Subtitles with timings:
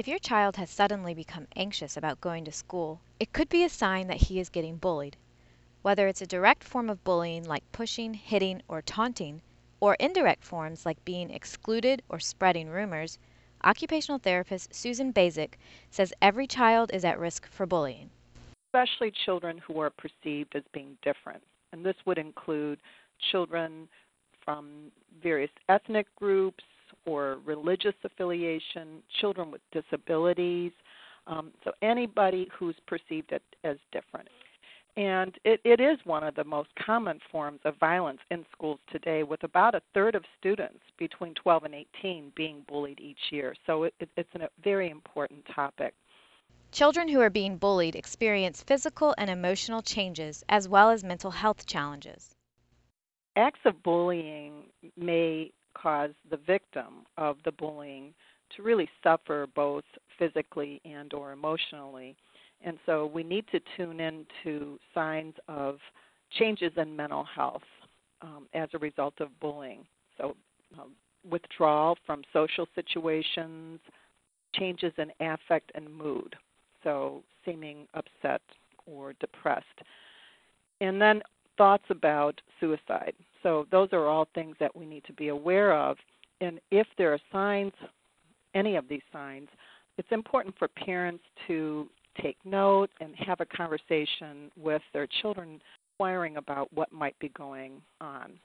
[0.00, 3.68] If your child has suddenly become anxious about going to school, it could be a
[3.68, 5.18] sign that he is getting bullied.
[5.82, 9.42] Whether it's a direct form of bullying like pushing, hitting, or taunting,
[9.78, 13.18] or indirect forms like being excluded or spreading rumors,
[13.62, 15.56] occupational therapist Susan Bazyk
[15.90, 18.08] says every child is at risk for bullying.
[18.68, 21.42] Especially children who are perceived as being different.
[21.74, 22.80] And this would include
[23.30, 23.86] children
[24.46, 26.64] from various ethnic groups
[27.06, 30.72] or religious affiliation, children with disabilities,
[31.26, 33.32] um, so anybody who's perceived
[33.64, 34.28] as different.
[34.96, 39.22] And it, it is one of the most common forms of violence in schools today,
[39.22, 43.54] with about a third of students between 12 and 18 being bullied each year.
[43.66, 45.94] So it, it, it's a very important topic.
[46.72, 51.66] Children who are being bullied experience physical and emotional changes as well as mental health
[51.66, 52.34] challenges.
[53.36, 54.64] Acts of bullying
[54.96, 58.12] may cause the victim of the bullying
[58.56, 59.84] to really suffer both
[60.18, 62.16] physically and or emotionally
[62.62, 65.78] and so we need to tune in to signs of
[66.38, 67.62] changes in mental health
[68.22, 69.86] um, as a result of bullying.
[70.18, 70.36] So,
[70.78, 70.92] um,
[71.28, 73.80] withdrawal from social situations,
[74.54, 76.34] changes in affect and mood,
[76.82, 78.40] so seeming upset
[78.86, 79.66] or depressed.
[80.80, 81.22] And then
[81.58, 83.14] thoughts about suicide.
[83.42, 85.96] So, those are all things that we need to be aware of.
[86.40, 87.72] And if there are signs,
[88.54, 89.48] any of these signs,
[89.98, 91.88] it's important for parents to
[92.20, 95.60] take note and have a conversation with their children,
[96.00, 98.38] inquiring about what might be going on.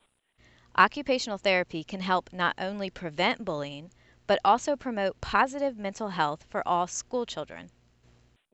[0.77, 3.89] Occupational therapy can help not only prevent bullying,
[4.27, 7.69] but also promote positive mental health for all school children.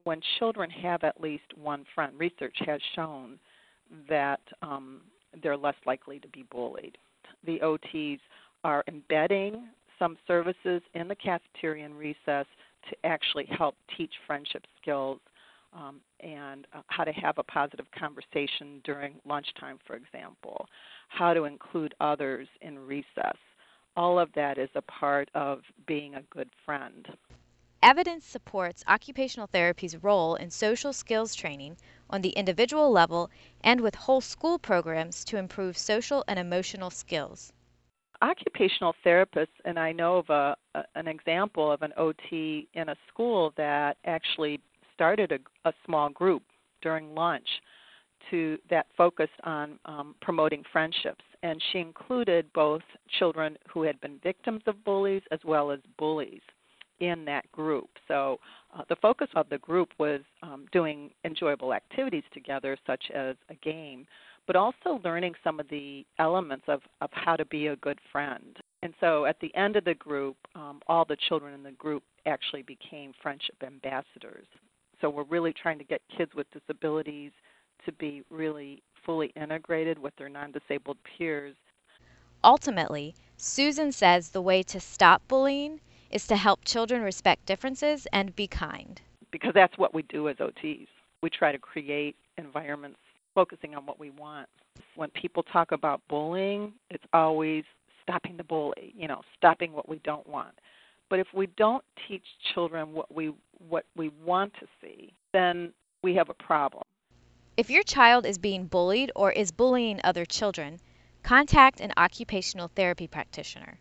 [0.03, 3.39] When children have at least one friend, research has shown
[4.07, 5.01] that um,
[5.41, 6.97] they're less likely to be bullied.
[7.45, 8.19] The OTs
[8.63, 12.45] are embedding some services in the cafeteria and recess
[12.89, 15.19] to actually help teach friendship skills
[15.73, 20.67] um, and uh, how to have a positive conversation during lunchtime, for example,
[21.07, 23.37] how to include others in recess.
[23.95, 27.07] All of that is a part of being a good friend.
[27.83, 31.77] Evidence supports occupational therapy's role in social skills training
[32.11, 33.31] on the individual level
[33.63, 37.51] and with whole school programs to improve social and emotional skills.
[38.21, 42.95] Occupational therapists, and I know of a, a, an example of an OT in a
[43.07, 44.59] school that actually
[44.93, 46.43] started a, a small group
[46.83, 47.47] during lunch
[48.29, 52.83] to that focused on um, promoting friendships, and she included both
[53.17, 56.41] children who had been victims of bullies as well as bullies
[57.01, 57.89] in that group.
[58.07, 58.39] So
[58.77, 63.55] uh, the focus of the group was um, doing enjoyable activities together, such as a
[63.55, 64.05] game,
[64.47, 68.57] but also learning some of the elements of, of how to be a good friend.
[68.83, 72.03] And so at the end of the group, um, all the children in the group
[72.25, 74.47] actually became friendship ambassadors.
[75.01, 77.31] So we're really trying to get kids with disabilities
[77.85, 81.55] to be really fully integrated with their non disabled peers.
[82.43, 85.79] Ultimately, Susan says the way to stop bullying
[86.11, 89.01] is to help children respect differences and be kind.
[89.31, 90.87] Because that's what we do as OTs.
[91.21, 92.99] We try to create environments
[93.33, 94.47] focusing on what we want.
[94.95, 97.63] When people talk about bullying, it's always
[98.01, 100.53] stopping the bully, you know, stopping what we don't want.
[101.09, 102.23] But if we don't teach
[102.53, 103.33] children what we
[103.67, 105.73] what we want to see, then
[106.03, 106.83] we have a problem.
[107.57, 110.79] If your child is being bullied or is bullying other children,
[111.21, 113.79] contact an occupational therapy practitioner.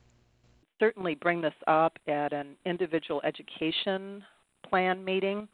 [0.80, 4.24] Certainly bring this up at an individual education
[4.68, 5.46] plan meeting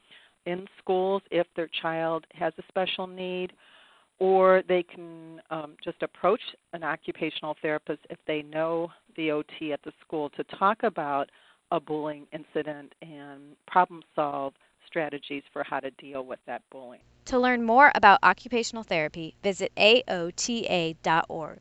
[0.47, 3.53] in schools if their child has a special need
[4.19, 6.41] or they can um, just approach
[6.73, 11.29] an occupational therapist if they know the OT at the school to talk about
[11.71, 14.55] a bullying incident and problem solve
[14.87, 17.03] strategies for how to deal with that bullying.
[17.27, 21.61] To learn more about occupational therapy, visit aota.org.